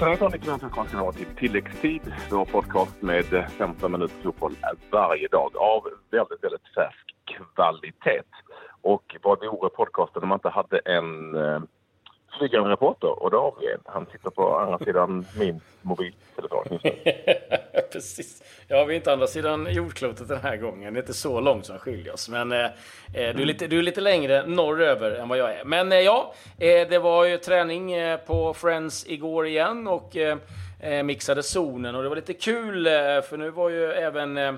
[0.00, 0.70] Hejsan hejsan, Nick Lundström
[1.00, 2.12] ha till Tilläggstid.
[2.30, 4.56] Vår podcast med 15 minuters fotboll
[4.90, 8.22] varje dag av väldigt, väldigt färsk kvalitet.
[8.80, 11.60] Och vad vore podcasten om man inte hade en eh,
[12.32, 13.22] eh, flygande reporter?
[13.22, 13.80] Och det har vi en.
[13.84, 16.78] Han sitter på andra sidan min mobiltelefon.
[17.92, 18.42] Precis.
[18.68, 20.94] Ja, vi är inte andra sidan jordklotet den här gången.
[20.94, 22.28] Det är inte så långt som skiljer oss.
[22.28, 22.70] Men eh, eh,
[23.12, 25.64] du, är lite, du är lite längre norröver än vad jag är.
[25.64, 30.38] Men eh, ja, eh, det var ju träning eh, på Friends igår igen och eh,
[30.80, 31.94] eh mixade zonen.
[31.94, 34.52] Och det var lite kul, eh, för nu var ju även eh,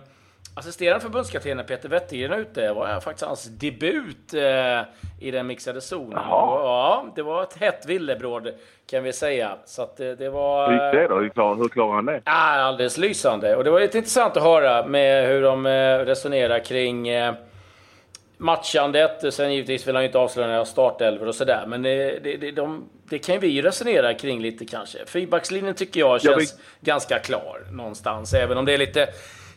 [0.54, 2.60] assisterande förbundskaptenen Peter Wettergren ute.
[2.60, 4.80] Det var faktiskt hans debut eh,
[5.20, 6.12] i den mixade zonen.
[6.12, 6.60] Jaha.
[6.62, 8.48] Ja, det var ett hett villebråd
[8.90, 9.56] kan vi säga.
[9.64, 10.66] Så att det, det var...
[10.66, 11.20] Hur gick det då?
[11.20, 12.20] Hur klar- Hur klarar han det?
[12.24, 13.56] Ja, alldeles lysande.
[13.56, 17.34] Och det var lite intressant att höra med hur de eh, resonerar kring eh,
[18.36, 19.34] matchandet.
[19.34, 21.64] Sen givetvis vill han ju inte avslöja några startelvor och sådär.
[21.66, 24.98] Men det, det, de, det kan ju vi resonera kring lite kanske.
[25.06, 28.34] Fyrbackslinjen tycker jag Ja, känns ganska klar någonstans.
[28.34, 29.08] Även om det är lite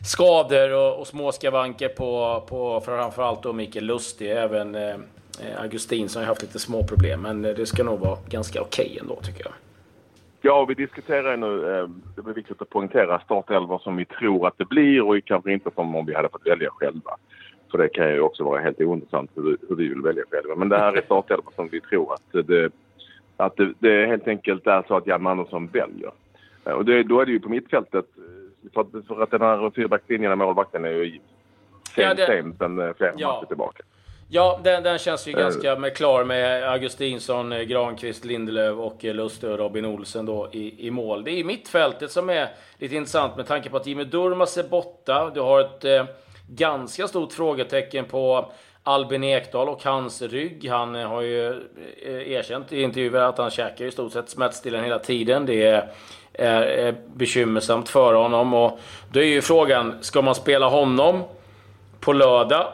[0.06, 4.30] skador och, och små skavanker på, på framförallt då Mikael Lustig.
[4.30, 7.22] Även eh, eh, Augustin som har haft lite små problem.
[7.22, 9.52] Men eh, det ska nog vara ganska okej ändå tycker jag.
[10.40, 14.58] Ja, vi diskuterar nu, eh, det blir viktigt att poängtera, startelvor som vi tror att
[14.58, 17.10] det blir och kanske inte som om vi hade fått välja själva.
[17.70, 20.54] För det kan ju också vara helt ointressant hur, vi- hur vi vill välja själva.
[20.54, 22.70] Men det här är startelvor som vi tror att det,
[23.36, 26.10] att det, det helt enkelt är så att Jan Andersson väljer.
[26.64, 28.22] Eh, och det, då är det ju på mittfältet, eh,
[28.74, 31.20] för att, för att den här fyrbackslinjen av målvakten är ju
[31.96, 33.32] Ja, det- sent sen eh, flera Ja.
[33.34, 33.82] matcher tillbaka.
[34.28, 35.38] Ja, den, den känns ju Eh.
[35.38, 40.86] ganska med klar med Augustinsson, eh, Granqvist, Lindelöf och Lustig och Robin Olsen då i,
[40.86, 41.24] i mål.
[41.24, 45.30] Det är mittfältet som är lite intressant med tanke på att Jimmy Durmaz är borta.
[45.34, 46.04] Du har ett eh,
[46.48, 50.68] ganska stort frågetecken på Albin Ekdal och hans rygg.
[50.68, 51.62] Han har ju
[52.26, 55.46] erkänt i intervjuer att han käkar i stort sett smärtstillande hela tiden.
[55.46, 55.88] Det är,
[56.38, 58.54] är, är bekymmersamt för honom.
[58.54, 58.78] Och
[59.12, 61.22] då är ju frågan, ska man spela honom
[62.00, 62.66] på lördag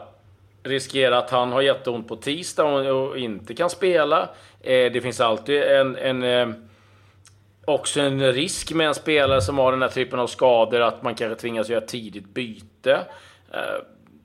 [0.63, 4.29] riskerar att han har jätteont på tisdag och, inte kan spela.
[4.61, 6.55] Eh, det finns alltid en, en eh,
[7.65, 11.15] också en risk med en spelare som har den här typen av skador att man
[11.15, 12.99] kanske tvingas göra ett tidigt byte.
[13.51, 13.59] Eh,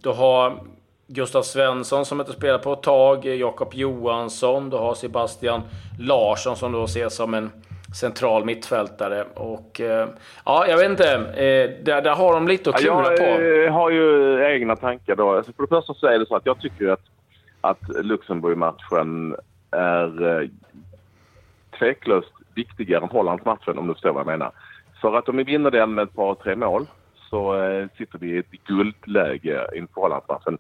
[0.02, 0.58] du har
[1.06, 5.62] Gustav Svensson som inte spelar på ett tag, Jakob Johansson, du har Sebastian
[5.98, 7.50] Larsson som då ses som en
[7.98, 9.24] central mittfältare.
[9.34, 10.08] Och eh,
[10.44, 11.14] ja, jag vet inte.
[11.14, 13.24] Eh, där, där har de lite att klura jag på.
[13.24, 15.36] eh, har ju egna tankar då.
[15.36, 17.04] Alltså för det första så är det så att jag tycker att,
[17.60, 19.36] att Luxemburg-matchen
[19.70, 20.48] är eh,
[21.78, 24.50] tveklöst viktigare än Hollands-matchen om du förstår vad jag menar.
[25.00, 26.86] För att om vi vinner den med ett par, tre mål
[27.30, 30.58] så eh, sitter vi i ett guldläge inför Hollandsmatchen.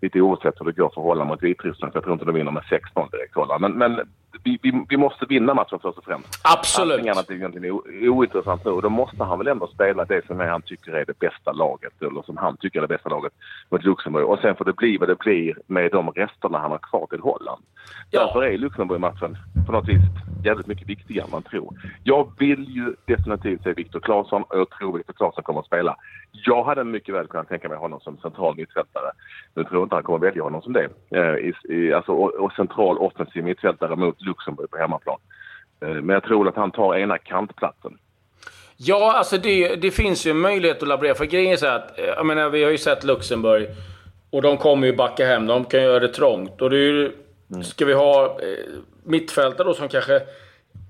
[0.00, 2.50] Lite oavsett hur det går för Holland mot Vitryssland, för jag tror inte de vinner
[2.50, 3.60] med 16 direkt Holland.
[3.60, 4.08] Men, men
[4.42, 6.40] vi, vi, vi måste vinna matchen först och främst.
[6.44, 6.92] Absolut.
[6.92, 8.70] Allting annat är egentligen ointressant nu.
[8.70, 12.02] Och då måste han väl ändå spela det som han tycker är det bästa laget,
[12.02, 13.32] eller som han tycker är det bästa laget
[13.68, 14.26] mot Luxemburg.
[14.26, 17.20] Och sen får det bli vad det blir med de resterna han har kvar till
[17.20, 17.62] Holland.
[18.10, 18.20] Ja.
[18.20, 19.36] Därför är Luxemburg-matchen
[19.66, 20.02] på något vis
[20.44, 21.74] jävligt mycket viktigare än man tror.
[22.04, 25.96] Jag vill ju definitivt se Viktor Claesson och jag tror Viktor Claesson kommer att spela.
[26.32, 29.10] Jag hade mycket väl kunnat tänka mig honom som central mittfältare.
[29.54, 30.88] Nu tror jag inte han kommer välja honom som det.
[31.10, 35.18] Eh, i, i, alltså, och, och central offensiv mittfältare mot Luxemburg på hemmaplan.
[35.82, 37.98] Eh, Men jag tror att han tar ena kantplatsen.
[38.76, 41.14] Ja, alltså det, det finns ju en möjlighet att laborera.
[41.14, 43.68] För grejen är så här att, eh, jag menar, vi har ju sett Luxemburg
[44.30, 45.46] och de kommer ju backa hem.
[45.46, 46.62] De kan göra det trångt.
[46.62, 47.12] Och det är ju,
[47.62, 48.66] ska vi ha eh,
[49.04, 50.20] mittfältare då som kanske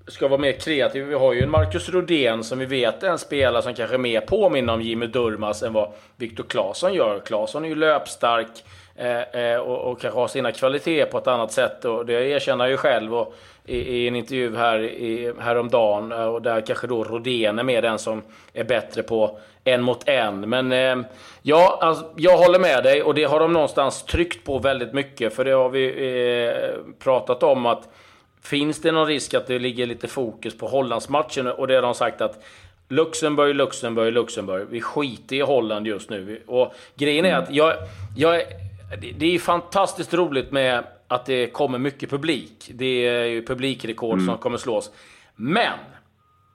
[0.07, 1.07] ska vara mer kreativa.
[1.07, 4.21] Vi har ju en Marcus Rodén som vi vet är en spelare som kanske mer
[4.21, 7.19] påminner om Jimmy Durmaz än vad Viktor Claesson gör.
[7.25, 8.63] Claesson är ju löpstark
[9.01, 11.85] Eh, eh, och, och kanske har sina kvaliteter på ett annat sätt.
[11.85, 13.35] Och det erkänner jag ju själv och
[13.65, 16.11] i, i en intervju här i, häromdagen.
[16.11, 18.21] Eh, och där kanske då Rodén är mer den som
[18.53, 20.49] är bättre på en mot en.
[20.49, 21.07] Men eh,
[21.41, 25.33] ja, alltså, jag håller med dig och det har de någonstans tryckt på väldigt mycket.
[25.33, 25.85] För det har vi
[26.47, 27.89] eh, pratat om att
[28.43, 31.47] Finns det någon risk att det ligger lite fokus på Hollandsmatchen?
[31.47, 32.43] Och det har de sagt att
[32.87, 34.67] Luxemburg, Luxemburg, Luxemburg.
[34.69, 36.41] Vi skiter i Holland just nu.
[36.47, 37.73] Och grejen är att jag,
[38.17, 38.41] jag,
[39.01, 42.71] det- det är fantastiskt roligt med att det kommer mycket publik.
[42.73, 44.91] Det är ju publikrekord som kommer slås.
[45.35, 45.73] Men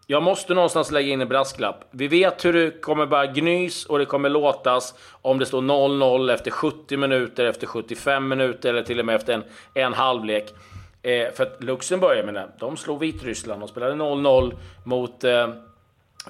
[0.07, 1.85] jag måste någonstans lägga in en brasklapp.
[1.91, 6.31] Vi vet hur det kommer bara gnys och det kommer låtas om det står 0-0
[6.31, 9.45] efter 70 minuter, efter 75 minuter eller till och med efter en,
[9.75, 10.55] en halvlek.
[11.03, 14.55] Eh, för att Luxemburg, jag menar, de slog Vitryssland och spelade 0-0
[14.85, 15.49] mot eh,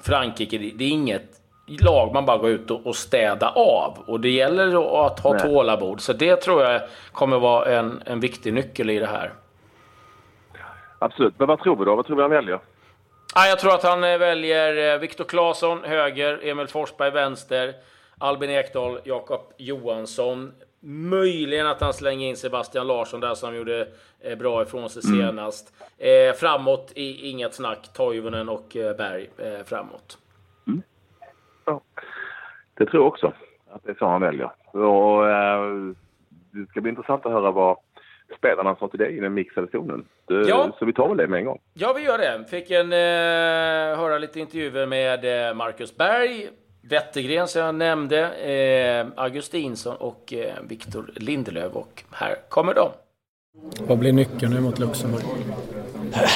[0.01, 0.57] Frankrike.
[0.57, 1.29] Det, det är inget
[1.67, 3.97] lag man bara går ut och, och städa av.
[4.05, 4.67] Och det gäller
[5.05, 5.41] att ha Nej.
[5.41, 6.01] tålamod.
[6.01, 6.81] Så det tror jag
[7.11, 9.33] kommer vara en, en viktig nyckel i det här.
[10.99, 11.33] Absolut.
[11.37, 11.95] Men vad tror vi då?
[11.95, 12.59] Vad tror vi han väljer?
[13.35, 17.73] Ja, jag tror att han väljer Viktor Claesson höger, Emil Forsberg vänster,
[18.17, 20.53] Albin Ekdal, Jakob Johansson.
[20.79, 23.87] Möjligen att han slänger in Sebastian Larsson där som gjorde
[24.37, 25.19] bra ifrån sig mm.
[25.19, 25.73] senast.
[25.97, 27.93] Eh, framåt, i, inget snack.
[27.93, 30.17] Toivonen och eh, Berg eh, framåt.
[32.77, 33.33] Det tror jag också
[33.71, 34.51] att det är så han väljer.
[34.71, 35.61] Och, eh,
[36.51, 37.77] det ska bli intressant att höra vad
[38.37, 40.05] spelarna sa till dig i den mixade zonen.
[40.25, 40.71] Det, ja.
[40.79, 41.59] Så vi tar väl det med en gång.
[41.73, 42.45] Ja, vi gör det.
[42.49, 46.47] Fick en, eh, höra lite intervjuer med eh, Marcus Berg,
[46.89, 51.73] Wettergren som jag nämnde, eh, Augustinsson och eh, Viktor Lindelöf.
[51.73, 52.89] Och här kommer de.
[53.87, 55.23] Vad blir nyckeln nu mot Luxemburg?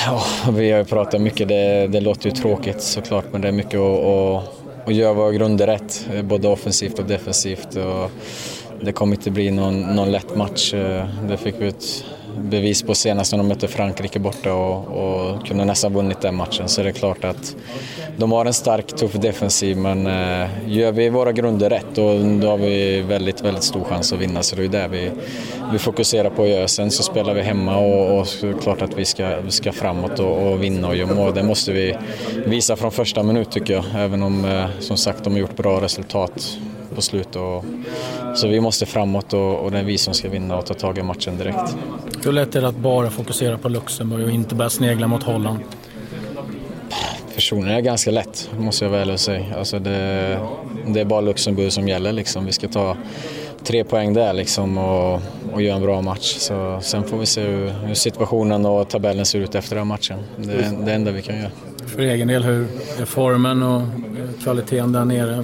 [0.05, 0.21] Ja,
[0.57, 1.47] vi har ju pratat mycket.
[1.47, 5.67] Det, det låter ju tråkigt såklart, men det är mycket att, och göra våra grunder
[5.67, 7.75] rätt, eh, både offensivt och defensivt.
[7.75, 8.11] Och
[8.81, 10.73] det kommer inte bli någon, någon lätt match.
[10.73, 12.05] Eh, det fick vi ut
[12.37, 16.67] bevis på senast när de mötte Frankrike borta och, och kunde nästan vunnit den matchen.
[16.67, 17.55] Så det är klart att
[18.17, 22.47] de har en stark, tuff defensiv men eh, gör vi våra grunder rätt då, då
[22.47, 24.43] har vi väldigt, väldigt stor chans att vinna.
[24.43, 25.11] Så det är det vi,
[25.71, 26.67] vi fokuserar på att göra.
[26.67, 28.27] Sen så spelar vi hemma och, och
[28.61, 31.33] klart att vi ska, vi ska framåt och, och vinna och göra mål.
[31.33, 31.97] Det måste vi
[32.45, 33.83] visa från första minut tycker jag.
[33.95, 36.57] Även om eh, som sagt de har gjort bra resultat
[36.95, 37.35] på slutet.
[37.35, 37.65] Och,
[38.35, 40.97] så vi måste framåt och, och det är vi som ska vinna och ta tag
[40.97, 41.75] i matchen direkt.
[42.23, 45.59] Hur lätt är det att bara fokusera på Luxemburg och inte börja snegla mot Holland?
[47.35, 49.45] Personligen är ganska lätt, måste jag väl säga.
[49.57, 50.39] Alltså det,
[50.87, 52.11] det är bara Luxemburg som gäller.
[52.11, 52.45] Liksom.
[52.45, 52.97] Vi ska ta
[53.63, 55.21] tre poäng där liksom och,
[55.53, 56.35] och göra en bra match.
[56.37, 60.19] Så sen får vi se hur, hur situationen och tabellen ser ut efter den matchen.
[60.37, 61.51] Det är det enda vi kan göra.
[61.85, 62.67] För egen del, hur
[62.99, 63.81] är formen och
[64.43, 65.43] kvaliteten där nere?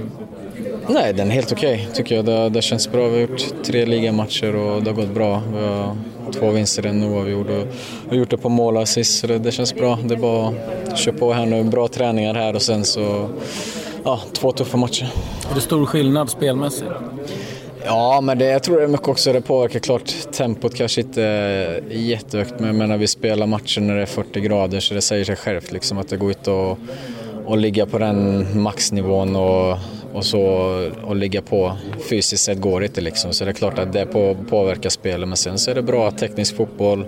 [0.89, 2.25] Nej, den är helt okej okay, tycker jag.
[2.25, 3.07] Det, det känns bra.
[3.07, 5.41] Vi har gjort tre ligamatcher och det har gått bra.
[5.53, 5.95] Vi har
[6.33, 7.67] två vinster, en oavgjord och
[8.09, 9.99] har gjort det på mål assist, så det, det, känns bra.
[10.03, 10.53] Det är bara
[10.87, 11.63] att köra på här nu.
[11.63, 13.29] Bra träningar här och sen så
[14.03, 15.07] ja, två tuffa matcher.
[15.51, 16.91] Är det stor skillnad spelmässigt?
[17.85, 19.79] Ja, men det, jag tror det är mycket också det påverkar.
[19.79, 24.41] Klart, tempot kanske inte är jättehögt, men när vi spelar matcher när det är 40
[24.41, 26.77] grader så det säger sig självt liksom, att det går ut och,
[27.47, 29.77] och ligga på den maxnivån och
[30.17, 30.41] och, så,
[31.03, 31.77] och ligga på
[32.09, 33.33] fysiskt sett går inte liksom.
[33.33, 35.27] Så det är klart att det på, påverkar spelet.
[35.27, 37.05] Men sen så är det bra teknisk fotboll,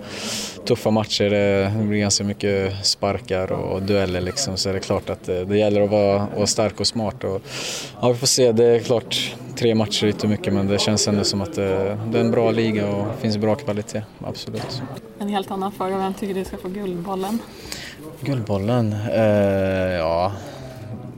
[0.66, 4.58] tuffa matcher, det blir ganska mycket sparkar och dueller liksom.
[4.58, 7.24] Så det är klart att det, det gäller att vara, vara, stark och smart.
[7.24, 7.42] Och,
[8.02, 11.08] ja, vi får se, det är klart tre matcher är inte mycket men det känns
[11.08, 14.82] ändå som att det, det är en bra liga och finns bra kvalitet, absolut.
[15.20, 17.40] En helt annan fråga, vem tycker du ska få Guldbollen?
[18.22, 18.94] Guldbollen?
[18.94, 20.34] Eh, ja,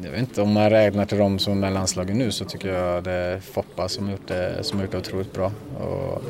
[0.03, 2.73] jag vet inte, om man räknar till de som är med landslaget nu så tycker
[2.73, 5.51] jag det är Foppa som har gjort det, som gjort det otroligt bra.
[5.79, 6.21] Och,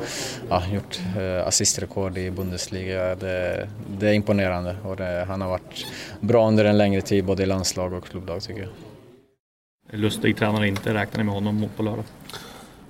[0.48, 3.14] ja, gjort eh, assistrekord i Bundesliga.
[3.14, 5.86] Det, det är imponerande och det, han har varit
[6.20, 8.70] bra under en längre tid både i landslag och klubblag tycker jag.
[10.00, 12.04] Lustig tränare inte, räknar ni med honom på lördag?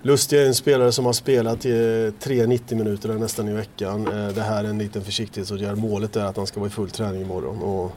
[0.02, 4.06] Lustig är en spelare som har spelat i 3 90 minuter nästan i veckan.
[4.06, 5.78] Eh, det här är en liten försiktighetsåtgärd.
[5.78, 7.62] Målet är att han ska vara i full träning imorgon.
[7.62, 7.92] Och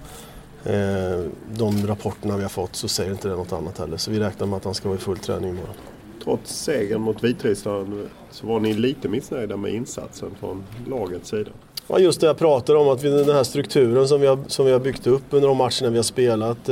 [0.66, 1.20] Eh,
[1.54, 3.98] de rapporterna vi har fått så säger inte det något annat heller.
[3.98, 5.76] Så vi räknar med att han ska vara i full träning imorgon.
[6.24, 11.52] Trots segern mot Vitryssland så var ni lite missnöjda med insatsen från lagets sida?
[11.88, 14.66] Ja, just det jag pratar om, att vi, den här strukturen som vi, har, som
[14.66, 16.70] vi har byggt upp under de matcherna vi har spelat.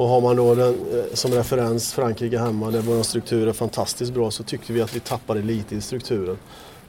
[0.00, 4.12] Och har man då den, eh, som referens Frankrike hemma där vår struktur är fantastiskt
[4.12, 6.38] bra så tyckte vi att vi tappade lite i strukturen.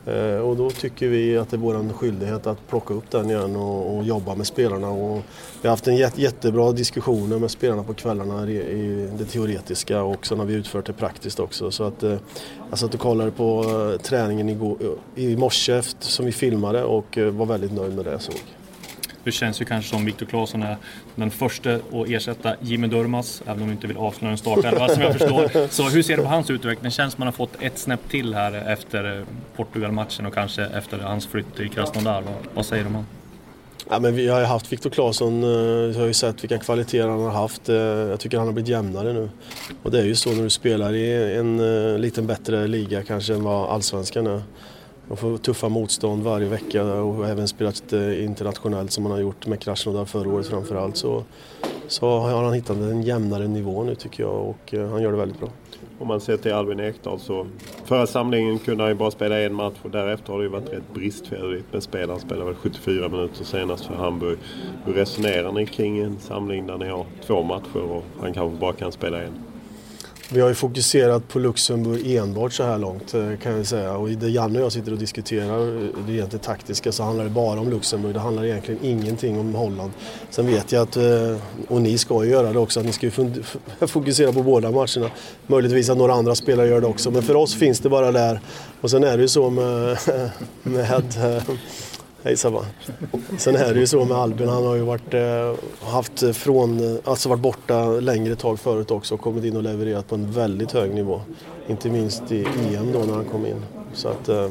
[0.05, 3.55] Eh, och då tycker vi att det är vår skyldighet att plocka upp den igen
[3.55, 4.89] och, och jobba med spelarna.
[4.89, 5.21] Och
[5.61, 10.25] vi har haft en jätte, jättebra diskussioner med spelarna på kvällarna i det teoretiska och
[10.25, 11.71] sen har vi utfört det praktiskt också.
[11.71, 12.17] Så att, eh,
[12.69, 13.63] jag satt och kollade på
[14.03, 14.77] träningen igår,
[15.15, 18.60] i morse som vi filmade och var väldigt nöjd med det jag såg.
[19.23, 20.77] Det känns ju kanske som Viktor Claesson är
[21.15, 25.01] den första att ersätta Jimmy Durmas, även om du inte vill avslöja en startelva som
[25.01, 25.67] jag förstår.
[25.69, 26.91] Så hur ser du på hans utveckling?
[26.91, 29.25] Känns som att man har fått ett snäpp till här efter
[29.55, 32.21] Portugal-matchen och kanske efter hans flytt till Krasnodar.
[32.21, 33.07] Vad, vad säger du om honom?
[33.89, 37.07] Ja, men vi har ju haft Viktor Claesson, eh, vi har ju sett vilka kvaliteter
[37.07, 37.69] han har haft.
[37.69, 39.29] Eh, jag tycker han har blivit jämnare nu.
[39.83, 43.33] Och det är ju så när du spelar i en eh, lite bättre liga kanske
[43.33, 44.41] än vad allsvenskan är.
[45.11, 49.47] De får tuffa motstånd varje vecka och även spelat eh, internationellt som man har gjort
[49.47, 50.97] med Krasnodar förra året framförallt.
[50.97, 51.23] Så,
[51.87, 55.17] så har han hittat en jämnare nivå nu tycker jag och eh, han gör det
[55.17, 55.49] väldigt bra.
[55.99, 57.47] Om man ser till Albin Ekdal så
[57.85, 60.73] förra samlingen kunde han ju bara spela en match och därefter har det ju varit
[60.73, 62.09] rätt bristfälligt med spel.
[62.09, 64.37] Han spelade väl 74 minuter senast för Hamburg.
[64.85, 68.73] Hur resonerar ni kring en samling där ni har två matcher och han kanske bara
[68.73, 69.50] kan spela en?
[70.33, 73.97] Vi har ju fokuserat på Luxemburg enbart så här långt eh, kan jag säga.
[73.97, 77.29] Och det Janne och jag sitter och diskuterar eh, det egentligen taktiska så handlar det
[77.29, 78.13] bara om Luxemburg.
[78.13, 79.91] Det handlar egentligen ingenting om Holland.
[80.29, 81.35] Sen vet jag att, eh,
[81.67, 83.11] och ni ska ju göra det också, att ni ska ju
[83.87, 85.11] fokusera på båda matcherna.
[85.47, 87.11] Möjligtvis att några andra spelare gör det också.
[87.11, 88.39] Men för oss finns det bara där.
[88.81, 89.97] Och sen är det ju så med,
[90.63, 90.85] med
[92.23, 92.65] Hej Sabba.
[93.37, 97.29] Sen är det ju så med Albin, han har ju varit, eh, haft från, alltså
[97.29, 100.93] varit borta längre tag förut också och kommit in och levererat på en väldigt hög
[100.93, 101.21] nivå.
[101.67, 103.65] Inte minst i EM då när han kom in.
[103.93, 104.47] Så att eh,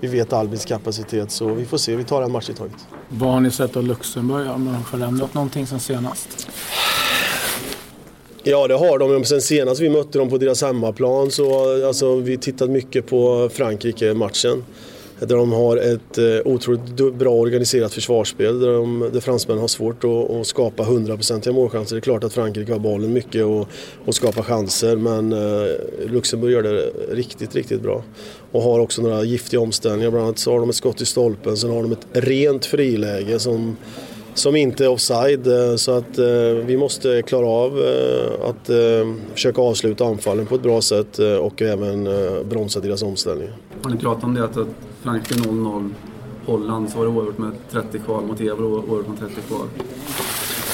[0.00, 2.86] vi vet Albins kapacitet så vi får se, vi tar en match i taget.
[3.08, 4.46] Vad har ni sett av Luxemburg?
[4.46, 6.48] Har de förändrat någonting sen senast?
[8.42, 9.24] Ja det har de.
[9.24, 14.64] Sen senast vi mötte dem på deras hemmaplan så alltså, vi tittat mycket på Frankrike-matchen.
[15.20, 20.04] Där de har ett eh, otroligt bra organiserat försvarsspel där, de, där fransmännen har svårt
[20.04, 21.96] att, att skapa hundraprocentiga målchanser.
[21.96, 23.68] Det är klart att Frankrike har bollen mycket och,
[24.04, 28.02] och skapar chanser men eh, Luxemburg gör det riktigt, riktigt bra.
[28.52, 30.10] Och har också några giftiga omställningar.
[30.10, 33.38] Bland annat så har de ett skott i stolpen, sen har de ett rent friläge
[33.38, 33.76] som
[34.38, 35.46] som inte är offside.
[35.46, 36.26] Eh, så att eh,
[36.66, 38.76] vi måste klara av eh, att eh,
[39.34, 43.56] försöka avsluta anfallen på ett bra sätt eh, och även eh, bromsa deras omställningar.
[43.82, 44.56] Har ni pratat om det att
[45.02, 45.90] Frankrike 0-0,
[46.46, 49.66] Holland så var det oavgjort med 30 kvar, mot Euro oavgjort med 30 kvar.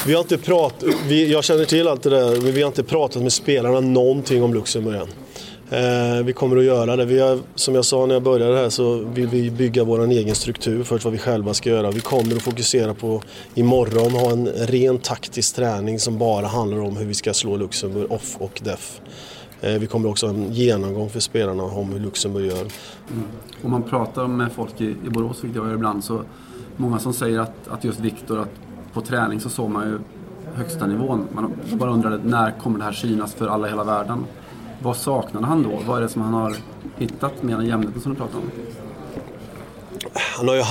[0.06, 2.82] Vi har inte prat, vi, jag känner till allt det där, men vi har inte
[2.82, 5.08] pratat med spelarna någonting om Luxemburg än.
[5.70, 7.04] Eh, vi kommer att göra det.
[7.04, 10.34] Vi har, som jag sa när jag började här så vill vi bygga vår egen
[10.34, 11.90] struktur för vad vi själva ska göra.
[11.90, 13.22] Vi kommer att fokusera på
[13.54, 18.12] imorgon ha en ren taktisk träning som bara handlar om hur vi ska slå Luxemburg
[18.12, 19.00] off och def.
[19.64, 22.60] Eh, vi kommer också ha en genomgång för spelarna om hur Luxemburg gör.
[22.60, 23.24] Mm.
[23.62, 26.22] Om man pratar med folk i, i Borås, vilket jag gör ibland, så
[26.76, 28.50] många som säger att, att just Viktor, att
[28.92, 29.98] på träning så såg man ju
[30.54, 31.26] högsta nivån.
[31.32, 34.24] Man bara undrade när kommer det här synas för alla i hela världen?
[34.82, 35.80] Vad saknade han då?
[35.86, 36.56] Vad är det som han har
[36.98, 38.50] hittat med den jämnheten som du pratar om?
[40.36, 40.62] Han, har ju,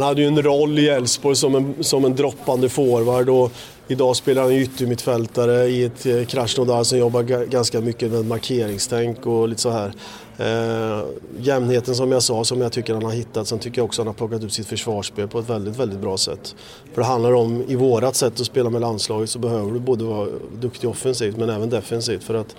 [0.00, 3.52] han hade ju en roll i Elfsborg som en, som en droppande forward och
[3.88, 9.48] idag spelar han yttermittfältare i ett eh, Krasnodar som jobbar ganska mycket med markeringstänk och
[9.48, 9.92] lite så här.
[10.38, 11.04] Eh,
[11.38, 13.48] jämnheten som jag sa, som jag tycker han har hittat.
[13.48, 16.18] Sen tycker jag också han har plockat ut sitt försvarsspel på ett väldigt, väldigt bra
[16.18, 16.54] sätt.
[16.94, 20.04] För det handlar om, i vårat sätt att spela med landslaget så behöver du både
[20.04, 20.28] vara
[20.60, 22.24] duktig offensivt men även defensivt.
[22.24, 22.56] För att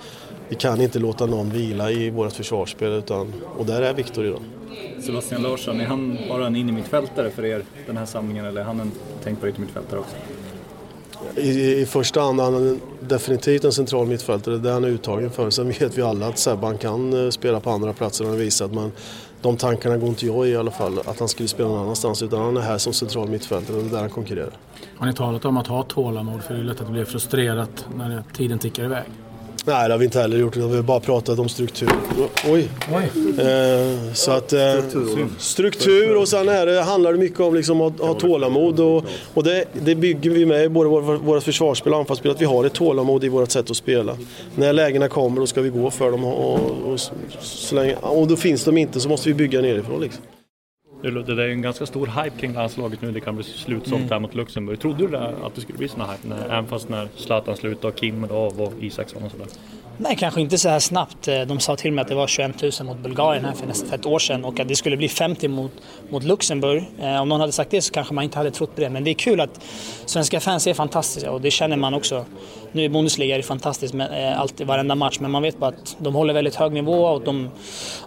[0.51, 4.41] vi kan inte låta någon vila i vårt försvarsspel utan, och där är Viktor idag.
[5.01, 8.79] Sebastian Larsson, är han bara en innermittfältare för er den här samlingen eller är han
[8.79, 8.91] en
[9.23, 10.15] tänkt på yttermittfältare också?
[11.35, 15.49] I, I första hand han är definitivt en central mittfältare, det är han uttagen för.
[15.49, 18.91] Sen vet vi alla att Sebban kan eh, spela på andra platser än visat men
[19.41, 22.23] de tankarna går inte jag i i alla fall, att han skulle spela någon annanstans
[22.23, 24.53] utan han är här som central mittfältare och det är där han konkurrerar.
[24.97, 27.85] Har ni talat om att ha tålamod för det är lätt att det blir frustrerat
[27.95, 29.03] när tiden tickar iväg?
[29.65, 30.55] Nej, det har vi inte heller gjort.
[30.55, 31.89] Vi har bara pratat om struktur.
[32.47, 32.69] Oj!
[32.93, 33.47] Oj.
[33.47, 34.75] Eh, så att, eh,
[35.37, 38.79] struktur och sen är det, handlar det mycket om liksom att ha tålamod.
[38.79, 42.45] Och, och det, det, bygger vi med i både våra försvarsspel och anfallsspel, att vi
[42.45, 44.17] har ett tålamod i vårt sätt att spela.
[44.55, 46.99] När lägena kommer då ska vi gå för dem och, och,
[47.41, 50.01] så länge, och då finns de inte så måste vi bygga nerifrån.
[50.01, 50.23] Liksom.
[51.01, 53.11] Det är en ganska stor hype kring landslaget nu.
[53.11, 54.09] Det kan bli slutsålt mm.
[54.09, 54.79] här mot Luxemburg.
[54.79, 56.35] Trodde du att det skulle bli sån hype?
[56.45, 59.47] Även fast när Zlatan slutade och Kim av och Isaksson och sådär?
[59.97, 61.27] Nej, kanske inte så här snabbt.
[61.27, 63.93] Eh, de sa till mig att det var 21 000 mot Bulgarien här för nästan
[63.93, 65.71] ett år sedan och att det skulle bli 50 mot,
[66.09, 66.83] mot Luxemburg.
[67.01, 68.89] Eh, om någon hade sagt det så kanske man inte hade trott på det.
[68.89, 69.61] Men det är kul att
[70.05, 72.25] svenska fans är fantastiska och det känner man också.
[72.71, 75.69] Nu i Bundesliga är det fantastiskt med, eh, alltid, varenda match men man vet bara
[75.69, 77.49] att de håller väldigt hög nivå och, de,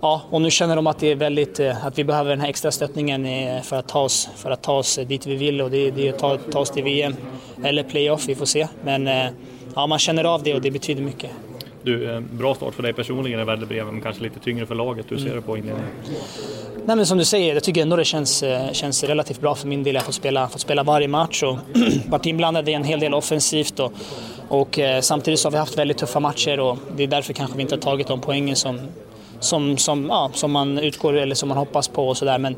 [0.03, 2.71] ja, och nu känner de att, det är väldigt, att vi behöver den här extra
[2.71, 3.27] stöttningen
[3.63, 6.13] för att ta oss, för att ta oss dit vi vill och det, det är
[6.13, 7.17] att ta, ta oss till VM
[7.65, 8.69] eller playoff, vi får se.
[8.85, 9.11] Men
[9.75, 11.31] ja, man känner av det och det betyder mycket.
[11.85, 15.07] Du, bra start för dig personligen i Värdebrev, men kanske lite tyngre för laget.
[15.09, 15.91] Hur ser du på inledningen?
[16.87, 19.69] Nej, men som du säger, jag tycker ändå det känns, eh, känns relativt bra för
[19.69, 19.95] min del.
[19.95, 21.59] Jag har fått spela, fått spela varje match och
[22.09, 23.81] varit inblandad i en hel del offensivt.
[23.81, 23.93] Och,
[24.49, 27.57] och eh, samtidigt så har vi haft väldigt tuffa matcher och det är därför kanske
[27.57, 28.81] vi inte har tagit de poängen som,
[29.41, 32.39] som, som, ja, som man utgår eller som man hoppas på och sådär.
[32.39, 32.57] Men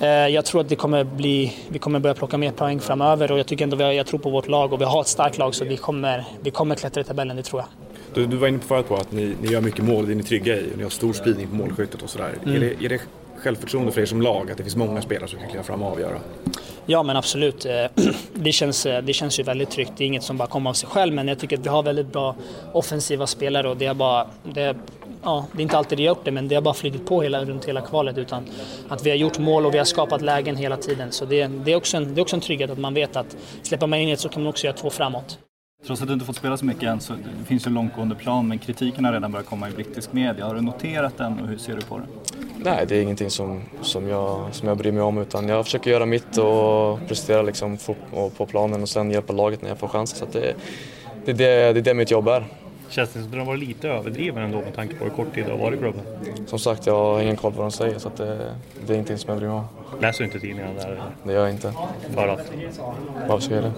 [0.00, 3.38] eh, jag tror att det kommer bli, vi kommer börja plocka mer poäng framöver och
[3.38, 5.38] jag tycker ändå vi har, jag tror på vårt lag och vi har ett starkt
[5.38, 7.87] lag så vi kommer, vi kommer klättra i tabellen, det tror jag.
[8.18, 10.14] Du, du var inne på förut på att ni, ni gör mycket mål, det är
[10.14, 12.34] ni trygga i och ni har stor spridning på målskyttet och sådär.
[12.44, 12.56] Mm.
[12.56, 13.00] Är, det, är det
[13.36, 15.92] självförtroende för er som lag att det finns många spelare som kan kliva fram och
[15.92, 16.20] avgöra?
[16.86, 17.66] Ja men absolut.
[17.66, 17.84] Eh,
[18.32, 19.92] det känns, eh, det känns ju väldigt tryggt.
[19.96, 21.82] Det är inget som bara kommer av sig själv men jag tycker att vi har
[21.82, 22.36] väldigt bra
[22.72, 24.76] offensiva spelare och det är bara det,
[25.22, 27.44] ja, det är inte alltid det gjort det men det har bara flyttat på hela,
[27.44, 28.44] runt hela kvalet utan
[28.88, 31.12] att vi har gjort mål och vi har skapat lägen hela tiden.
[31.12, 33.36] Så det, det, är, också en, det är också en trygghet att man vet att
[33.62, 35.38] släpper man in ett så kan man också göra två framåt.
[35.86, 38.14] Trots att du inte fått spela så mycket än så det finns ju en långtgående
[38.14, 40.46] plan men kritiken har redan börjat komma i brittisk media.
[40.46, 42.06] Har du noterat den och hur ser du på den?
[42.64, 45.90] Nej, det är ingenting som, som, jag, som jag bryr mig om utan jag försöker
[45.90, 47.78] göra mitt och prestera liksom
[48.36, 50.18] på planen och sen hjälpa laget när jag får chansen.
[50.18, 50.54] Så det,
[51.24, 52.44] det, det, det är det mitt jobb är.
[52.88, 55.44] Känns det som att har varit lite överdriven ändå med tanke på hur kort tid
[55.44, 56.02] det har varit i klubben?
[56.46, 58.54] Som sagt, jag har ingen koll på vad de säger så det,
[58.86, 59.64] det är ingenting som jag bryr mig om.
[60.00, 61.02] Läser du inte tidningarna där?
[61.24, 61.72] Det gör jag inte.
[62.14, 62.52] För att?
[63.28, 63.72] Varför ska jag det?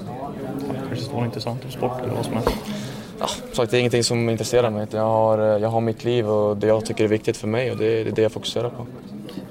[0.89, 2.51] kanske står intressant om sport eller vad som helst?
[3.21, 4.87] Ja, som sagt, det är ingenting som intresserar mig.
[4.91, 7.77] Jag har, jag har mitt liv och det jag tycker är viktigt för mig och
[7.77, 8.87] det, det är det jag fokuserar på.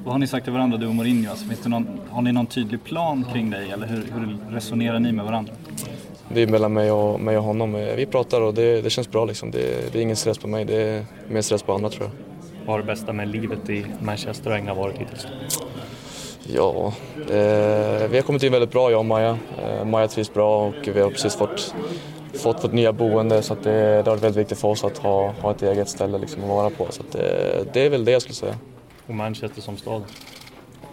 [0.03, 1.29] Vad har ni sagt till varandra, du och Mourinho?
[1.29, 4.99] Alltså, finns det någon, har ni någon tydlig plan kring dig eller hur, hur resonerar
[4.99, 5.53] ni med varandra?
[6.33, 7.73] Det är mellan mig och, mig och honom.
[7.73, 9.25] Vi pratar och det, det känns bra.
[9.25, 9.51] Liksom.
[9.51, 12.11] Det, det, är ingen stress på mig, det är mer stress på andra tror jag.
[12.65, 15.27] Vad har det bästa med livet i Manchester och England varit hittills?
[16.55, 19.37] Ja, eh, vi har kommit in väldigt bra jag och Maja.
[19.63, 21.75] Eh, Maja trivs bra och vi har precis fått,
[22.33, 25.31] fått vårt nya boende så det, det har varit väldigt viktigt för oss att ha,
[25.31, 26.87] ha ett eget ställe liksom att vara på.
[26.89, 28.55] Så det, det är väl det jag skulle säga.
[29.07, 30.03] Och Manchester som stad?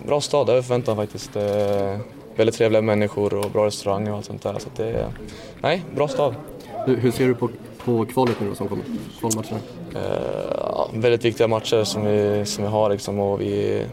[0.06, 1.36] Bra stad, vi förväntat faktiskt.
[1.36, 1.98] Eh,
[2.36, 4.58] väldigt trevliga människor och bra restauranger och allt sånt där.
[4.58, 5.12] Så det,
[5.60, 6.34] nej, bra stad.
[6.86, 7.50] Hur, ser du på,
[7.84, 8.84] på kvalet nu då som kommer?
[9.20, 9.58] Kvalmatcherna?
[9.94, 13.86] Eh, väldigt viktiga matcher som vi, som vi har liksom och vi är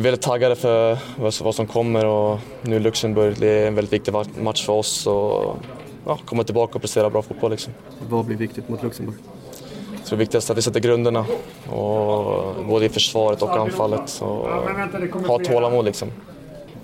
[0.00, 4.14] väldigt taggade för vad, vad som kommer och nu Luxemburg, det är en väldigt viktig
[4.40, 5.56] match för oss och
[6.06, 7.72] ja, komma tillbaka och prestera bra fotboll liksom.
[8.08, 9.16] Vad blir viktigt mot Luxemburg?
[9.92, 11.26] Jag tror det viktigaste är att vi sätter grunderna,
[11.70, 14.22] och både i försvaret och anfallet.
[14.22, 14.48] Och
[15.26, 16.10] ha tålamod liksom.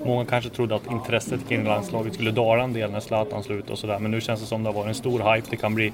[0.05, 3.79] Många kanske trodde att intresset kring landslaget skulle dala en del när Zlatan slutade och
[3.79, 3.99] sådär.
[3.99, 5.47] Men nu känns det som det har varit en stor hype.
[5.51, 5.93] Det kan bli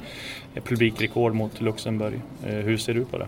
[0.65, 2.21] publikrekord mot Luxemburg.
[2.47, 3.27] Eh, hur ser du på det?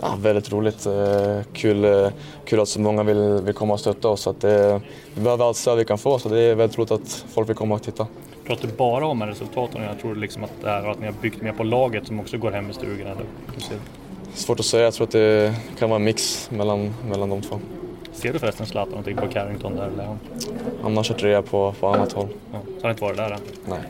[0.00, 0.86] Ja, väldigt roligt.
[0.86, 2.08] Eh, kul, eh,
[2.44, 4.26] kul att så många vill, vill komma och stötta oss.
[4.26, 4.80] Att det,
[5.14, 7.56] vi behöver allt stöd vi kan få så det är väldigt roligt att folk vill
[7.56, 8.06] komma och titta.
[8.46, 9.82] Pratar du bara om resultaten?
[9.82, 12.38] Jag tror liksom att det är att ni har byggt mer på laget som också
[12.38, 13.76] går hem i du?
[14.34, 14.84] Svårt att säga.
[14.84, 17.58] Jag tror att det kan vara en mix mellan, mellan de två.
[18.12, 20.16] Ser du förresten Zlatan någonting på Carrington där eller?
[20.82, 22.28] Han har rea på, på annat håll.
[22.52, 23.40] Ja, har inte varit där än?
[23.68, 23.80] Nej.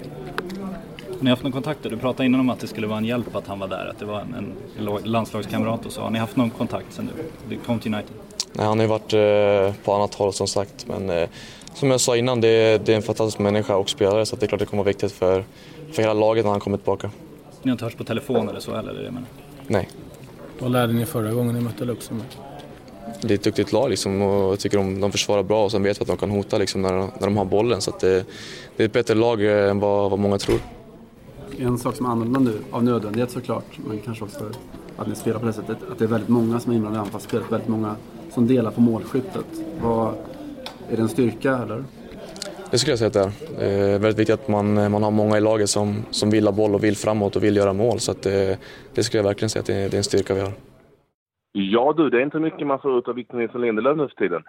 [1.09, 1.83] Har ni haft någon kontakt?
[1.83, 3.99] Du pratade innan om att det skulle vara en hjälp att han var där, att
[3.99, 6.01] det var en, en landslagskamrat och så.
[6.01, 7.11] Har ni haft någon kontakt sen
[7.49, 8.17] du kom till United?
[8.53, 10.87] Nej, han har ju varit eh, på annat håll som sagt.
[10.87, 11.29] Men eh,
[11.75, 14.47] som jag sa innan, det är, det är en fantastisk människa och spelare så det
[14.47, 15.45] är klart det kommer vara viktigt för,
[15.93, 17.11] för hela laget när han kommer tillbaka.
[17.63, 18.93] Ni har inte hörts på telefon eller så heller?
[18.93, 19.13] Det
[19.67, 19.89] Nej.
[20.59, 22.29] Vad lärde ni förra gången ni mötte Luxemburg?
[23.21, 25.83] Det är ett duktigt lag liksom, och jag tycker de, de försvarar bra och sen
[25.83, 27.81] vet vi att de kan hota liksom, när, när de har bollen.
[27.81, 28.27] Så det,
[28.77, 30.61] det, är ett bättre lag än vad, vad många tror.
[31.59, 34.51] En sak som är annorlunda nu, av nödvändighet såklart, men kanske också
[34.97, 37.07] att ni spelar på det sättet, att det är väldigt många som är inblandade i
[37.07, 37.97] anfallsspelet, väldigt många
[38.35, 39.47] som delar på målskyttet.
[39.83, 40.15] Vad,
[40.91, 41.85] är det en styrka eller?
[42.71, 43.33] Det skulle jag säga att det är.
[43.59, 46.53] Det är väldigt viktigt att man, man har många i laget som, som vill ha
[46.53, 48.01] boll och vill framåt och vill göra mål.
[48.01, 48.59] Så det,
[48.95, 50.53] det skulle jag verkligen säga att det, det är en styrka vi har.
[51.53, 54.17] Ja du, det är inte mycket man får ut av Victor Nilsson Lindelöf nu för
[54.17, 54.43] tiden.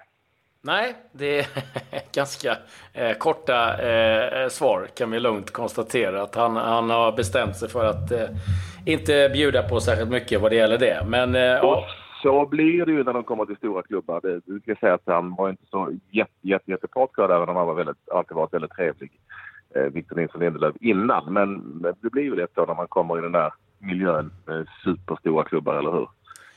[0.62, 1.48] Nej, det är
[2.16, 2.58] ganska
[2.94, 6.22] eh, korta eh, svar kan vi lugnt konstatera.
[6.22, 8.28] Att han, han har bestämt sig för att eh,
[8.86, 11.06] inte bjuda på särskilt mycket vad det gäller det.
[11.08, 11.84] Men, eh, och
[12.22, 14.20] så blir det ju när de kommer till stora klubbar.
[14.22, 17.56] Det, du ska säga att han var inte så jätte, jätte, jätte pratglad även om
[17.56, 19.12] han var väldigt, alltid varit väldigt trevlig.
[19.76, 21.34] Eh, Victor Nilsson Lindelöf innan.
[21.34, 25.44] Men det blir ju lätt då när man kommer i den där miljön med superstora
[25.44, 26.08] klubbar, eller hur?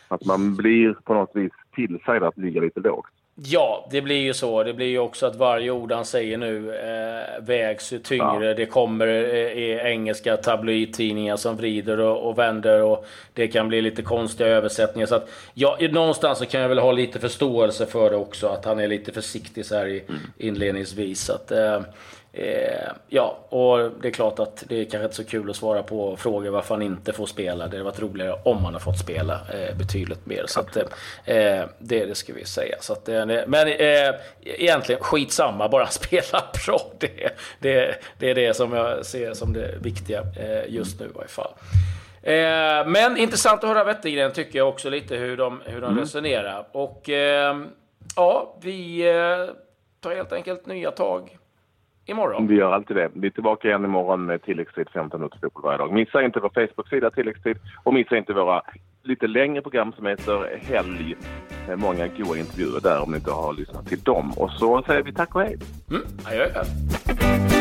[0.09, 3.07] Att man blir på något vis tillsagd att ligga lite lågt.
[3.39, 4.63] Ja, det blir ju så.
[4.63, 8.47] Det blir ju också att varje ord han säger nu eh, vägs ju tyngre.
[8.47, 8.55] Ja.
[8.55, 14.03] Det kommer eh, engelska tabloidtidningar som vrider och, och, vänder och det kan bli lite
[14.03, 15.07] konstiga översättningar.
[15.07, 18.65] Så att, ja, någonstans så kan jag väl ha lite förståelse för det också, att
[18.65, 20.21] han är lite försiktig så här i, mm.
[20.37, 21.21] inledningsvis.
[21.21, 21.81] Så att, eh,
[22.39, 25.83] Eh, ja, och det är klart att det är kanske inte så kul att svara
[25.83, 27.67] på frågor varför han inte får spela.
[27.67, 30.45] Det hade varit roligare om han har fått spela eh, betydligt mer.
[30.47, 30.85] Så att, eh,
[31.79, 32.77] det, det ska vi säga.
[32.81, 36.81] Så att, eh, men eh, egentligen skitsamma, bara spela bra.
[36.99, 41.13] Det, det, det är det som jag ser som det viktiga eh, just nu i
[41.15, 41.53] varje fall.
[42.23, 46.01] Eh, men intressant att höra Wettergren tycker jag också lite hur de, hur de mm.
[46.01, 46.67] resonerar.
[46.73, 47.09] Och
[48.17, 49.03] ja, vi
[50.01, 51.39] tar helt enkelt nya tag
[52.07, 52.47] imorgon.
[52.47, 53.11] Vi gör alltid det.
[53.15, 55.93] Vi är tillbaka igen imorgon med tilläggstid 15 minuter fotboll varje dag.
[55.93, 58.63] Missa inte vår Facebook-sida tilläggstid och missa inte våra
[59.03, 61.17] lite längre program som heter Helg.
[61.77, 64.33] Många goda intervjuer där om ni inte har lyssnat till dem.
[64.37, 65.57] Och så säger vi tack och hej.
[65.91, 67.56] Mm, adjö.